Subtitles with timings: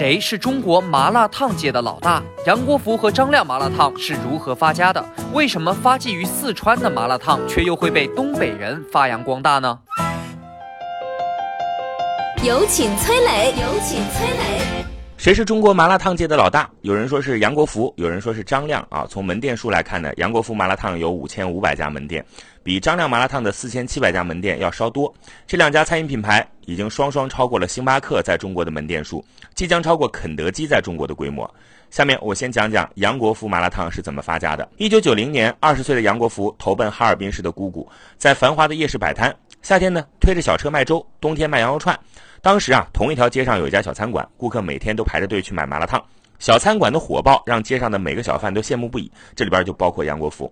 [0.00, 2.22] 谁是中国麻辣烫界的老大？
[2.46, 5.04] 杨国福和张亮麻辣烫是如何发家的？
[5.34, 9.78] 为什么发迹于四川的麻辣烫却又会被东北人发扬光大呢？
[12.42, 14.86] 有请崔磊，有请崔磊。
[15.18, 16.66] 谁是中国麻辣烫界的老大？
[16.80, 19.06] 有人说是杨国福，有人说是张亮啊。
[19.06, 22.24] 从门店数来看呢，杨国福麻辣烫有五千五百家门店，
[22.62, 25.12] 比张亮麻辣烫的四千七百家门店要稍多。
[25.46, 29.24] 这两家餐饮品牌已经双双超过了星巴克在中国的门店数，
[29.54, 31.48] 即将超过肯德基在中国的规模。
[31.90, 34.68] 下面我先讲讲杨国福麻辣烫是怎么发家的。
[34.76, 41.98] 一九九零年，二十岁的杨国福投奔哈尔滨市的姑姑，在繁华的夜市摆摊，夏天呢推着小车卖粥，冬天卖羊肉串。
[42.42, 46.02] 当时啊，同一条街上有一家小餐馆，顾客每天都排着队去买麻辣烫。
[46.38, 50.50] 小餐馆的火爆让街上的每个小贩都羡慕不已，这里边就包括杨国福。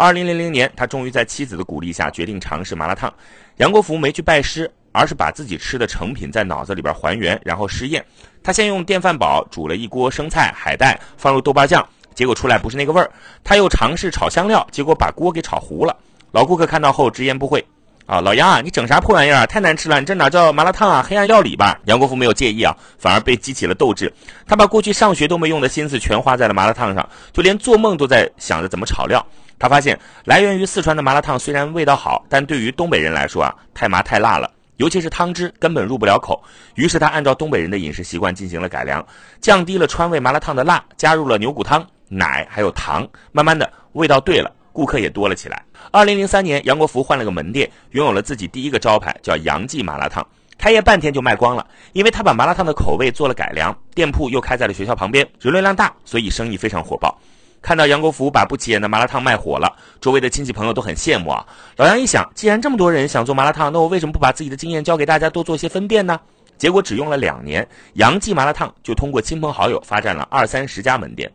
[0.00, 3.12] 二零零零年，他终于在妻子的鼓励下决定尝试麻辣烫。
[3.58, 8.02] 杨国福没去拜师，而是把自己吃的成品在脑子里边还原，然后试验。
[8.42, 13.10] 他先用电饭煲煮了一锅生菜、海带，放入豆瓣酱，结果出来不是那个味儿。
[13.44, 15.94] 他又尝试炒香料，结果把锅给炒糊了。
[16.32, 17.62] 老顾客看到后直言不讳。
[18.06, 19.46] 啊，老杨啊，你整啥破玩意儿啊？
[19.46, 20.00] 太难吃了！
[20.00, 21.04] 你这哪叫麻辣烫啊？
[21.06, 21.78] 黑暗料理吧？
[21.84, 24.10] 杨国福没有介意啊，反而被激起了斗志。
[24.46, 29.24] 他把过去上学都没用的心思全花在了麻辣烫上，就连做梦都在想着怎么炒料。
[29.60, 36.42] 他发现，来源于四川的麻辣烫虽然味道好，但对于东北人来说啊，太麻太辣了，尤其是汤汁根本入不了口。
[36.76, 39.06] 于是他按照东北人的饮食习惯进行了改良，
[39.38, 44.50] 降低了川味麻辣烫的辣，加入了牛骨汤、奶还有糖，慢慢的味道对了。
[44.72, 45.62] 顾客也多了起来。
[45.90, 50.26] 二零零三年，杨国福换了个门店，拥有了自己第一个招牌，叫杨记麻辣烫。
[50.56, 57.18] 开业半天就卖光了，因为他把麻辣烫的口味做了改良，店铺又开在了学校旁边，人流量大，所以生意非常火爆。
[57.62, 61.46] 看到杨国福把不起眼的麻辣烫卖火了，周围的亲戚朋友都很羡慕啊。
[61.76, 66.18] 老杨一想，既然这么多人想做麻辣烫，那我为什么不把自己的经验教给大家，多做一些分辨呢？
[66.56, 71.30] 结果只用了两年，杨记麻辣烫就通过亲朋好友发展了二三十家门店。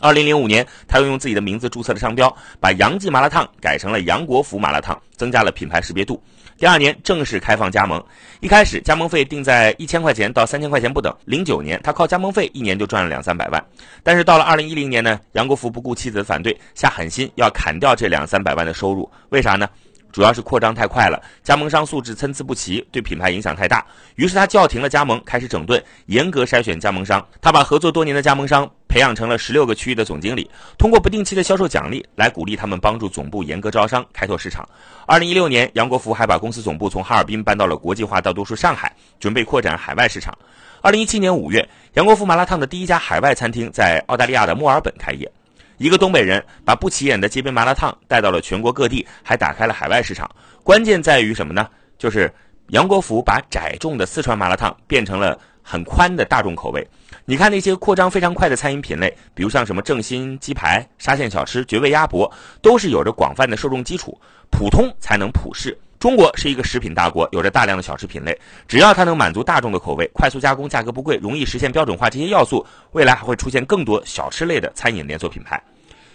[0.00, 6.22] 二零零五年，他又用自己的名字注册了商标，把杨记麻辣烫改成了杨国福麻辣烫，增加了品牌识别度。
[6.56, 8.04] 第二年正式开放加盟，
[8.40, 11.14] 一开始加盟费定在一千块钱到三千块钱不等。
[11.24, 13.64] 零九年，他靠加盟费一年就赚了两三百万。
[14.02, 19.08] 但是到了二零一零年呢，杨国福不顾妻子的反对，下狠心要砍掉这两三百万的收入。
[19.28, 19.68] 为啥呢？
[20.18, 23.86] 主要是扩张太快了，加盟商素质参差不齐，对品牌影响太大。
[24.16, 27.24] 于是他叫停了加盟，开始整顿，严格筛选加盟商。
[27.40, 34.68] 他把合作多年的加盟商培养成了十六个区域的总经理，通过不定期的销售奖励来鼓励他们帮助总部严格招商，开拓市场。
[35.06, 40.36] 二零一六年，杨国福还把公司总部从哈尔滨搬到了国际化大都市上海，准备扩展海外市场。
[40.82, 41.64] 二零一七年五月，
[41.94, 45.30] 杨国福麻辣烫的第一家海外餐厅在澳大利亚的墨尔本开业。
[45.78, 50.28] 一个东北人把不起眼的街边麻辣烫带到了全国各地，还打开了海外市场。
[50.62, 51.66] 关键在于什么呢？
[51.96, 52.32] 就是
[52.68, 56.86] 杨国福把窄众的四川麻辣烫变成了很宽的大众口味。
[57.24, 64.18] 你看那些扩张非常快的餐饮品类，比如像什么正新鸡排、沙县小吃、绝味鸭脖，都是有着广泛的受众基础。
[64.50, 65.78] 普通才能普世。
[65.98, 68.38] 中国是一个食品大国，有着大量的小吃品类，
[68.68, 75.60] 只要它能满足大众的口味，快速加工，价格不贵，容易实现标准化这些要素，未来还会出现更多小吃类的餐饮连锁品牌。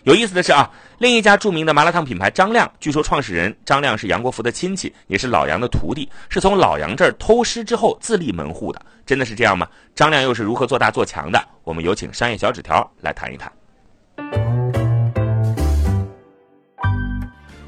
[0.04, 9.68] 有意思的是啊，另一家著名的麻辣烫品牌张亮，据说创始人张亮是杨国福的亲戚，也是老杨的徒弟，是从老杨这儿偷师之后自立门户的，真的是这样吗？
[9.96, 11.42] 张亮又是如何做大做强的？
[11.66, 13.52] 我们有请商业小纸条来谈一谈。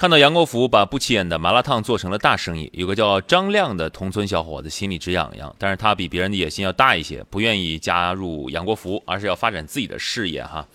[0.00, 5.54] 看到杨国福把不起眼的麻辣烫做成了大生意，有个叫张亮的同村小伙子心里直痒痒。
[5.58, 10.42] 但是他比别人的野心要大一些，不愿意加入杨国福，而是要发展自己的事业。
[10.42, 10.66] 哈，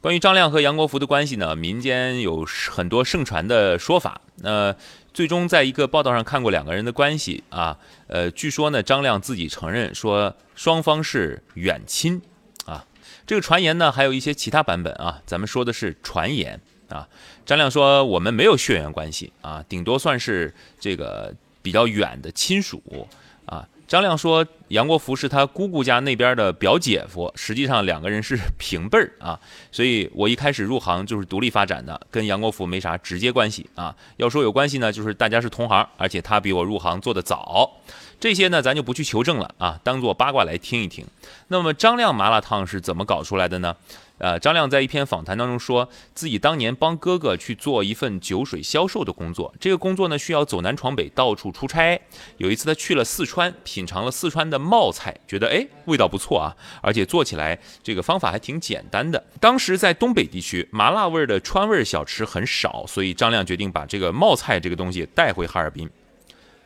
[0.00, 4.20] 关于张亮和杨国福的关系呢，民间有很多盛传的说法。
[4.36, 4.72] 那
[5.12, 7.76] 最终在一个报道上看过两个人的关系啊，
[8.06, 12.22] 呃，据说呢，张亮自己承认说双方是远亲
[12.64, 12.86] 啊。
[13.26, 16.60] 这个传言呢，还有一些其他版本啊，咱们说的是传言。
[16.88, 17.06] 啊，
[17.46, 23.06] 张亮说我们没有血缘关系啊，顶多算是这个比较远的亲属
[23.46, 23.66] 啊。
[23.86, 29.40] 张亮说杨国福是他姑姑家那边的表姐夫，实际上两个人是平辈儿啊。
[29.72, 33.96] 所以我一开始入行就是独立发展的，跟杨国福没啥直接关系啊。
[34.18, 37.70] 要说有关系呢，就是大家是同行，而且他比我入行做的早。
[38.20, 41.06] 这些呢，咱就不去求证了啊，当做八卦来听一听。
[41.48, 43.76] 那么张亮麻辣烫是怎么搞出来的呢？
[44.18, 52.00] 呃，张亮在一篇访谈当中说自己当年帮哥哥去做一份酒水销售的工作，这个工作呢需要走南闯北，到处出差。
[52.38, 59.24] 有一次他去了四川，品尝了四川的冒菜，觉得哎味道不错啊，而且做起来这个方法还挺简单的。
[59.38, 65.88] 当时在东北地区，麻辣味的川味小吃很少，所以张亮决定把这个冒菜这个东西带回哈尔滨。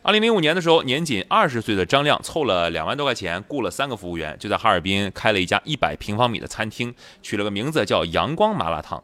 [0.04, 9.00] 二零零五年的时候，年仅二十岁的张亮凑了两万多块钱，雇了三个服务员，就在哈尔滨开了一家一百平方米的餐厅，取了个名字叫“阳光麻辣烫”。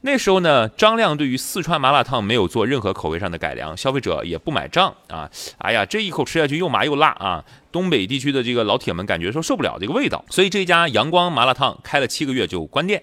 [0.00, 5.30] 那时候呢，张亮对于四川麻辣烫没有做任何口味上的改良，消费者也不买账啊！
[5.58, 7.44] 哎呀，这一口吃下去又麻又辣啊！
[7.70, 13.02] 东北地区的这个老铁们感觉说受不了这个味道，所以这家阳光麻辣烫开了七个月就关店。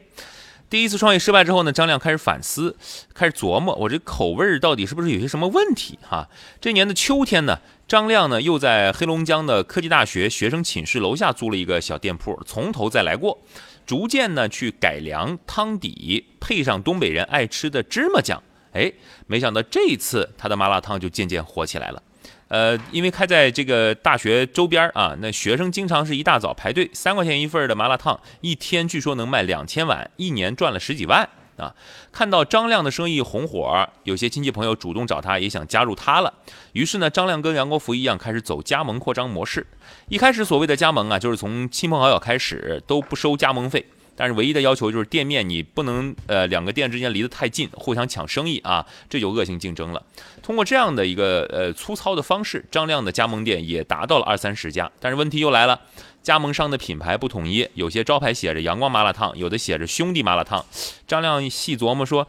[0.76, 2.76] 第一次创业失败之后呢，张亮开始反思，
[3.14, 6.28] 开始琢磨我这口味到底是不是有些什么问题哈。
[6.60, 13.42] 这年的秋天呢，张亮呢又在黑龙江的科技大学学生寝室楼下租了一个小店铺，从头再来过，
[13.86, 18.44] 逐渐呢去改良汤底，配上东北人爱吃的芝麻酱。
[18.74, 18.92] 哎，
[19.28, 22.04] 没想到这一次他的麻辣烫就渐渐火起来了。
[22.48, 31.28] 呃，因为开在这个大学周边啊，那学生经常是一大早排队，三块钱一份的麻辣烫，一天据说能卖两千碗，一年赚了十几万
[31.58, 31.74] 啊！
[32.12, 36.32] 看到张亮的生意红火，有些亲戚朋友主动找他，也想加入他了。
[36.74, 39.66] 于是呢，张亮跟杨国福一样，开始走加盟扩张模式。
[40.10, 43.86] 一开始所谓的加盟啊，就是从亲朋好友开始，都不收加盟费。
[44.16, 50.02] 但是唯一的要求就是店面你不能呃两个店之间离得太近，互相抢生意啊，这就恶性竞争了。
[50.42, 54.92] 通过这样的一个呃粗糙的方式，张亮的加盟店也达到了二三十家。
[55.00, 55.82] 但是问题又来了，
[56.24, 60.66] 加盟商的品牌不统一，有些招牌写着阳光麻辣烫，有的写着兄弟麻辣烫。
[61.08, 62.28] 张亮细琢磨说，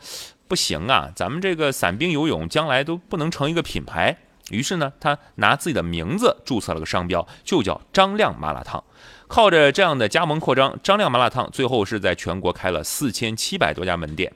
[0.48, 4.16] 不行啊，咱们这个散兵游泳将来都不能成一个品牌。
[4.50, 8.82] 于是呢，他拿自己的名字注册了个商标，就叫张亮麻辣烫。
[9.28, 14.32] 靠着这样的加盟扩张，张亮麻辣烫最后是在全国开了四千七百多家门店。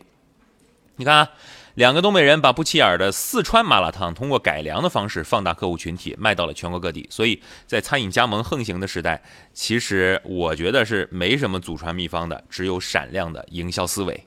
[0.96, 1.30] 你看，啊，
[1.74, 7.06] 两个东北人把不起眼的四川麻辣烫通过改良的方式放大客户群体，卖到了全国各地。
[7.08, 9.22] 所以在餐饮加盟横行的时代，
[9.54, 14.26] 其实我觉得是没什么祖传秘方的，只有闪亮的营销思维。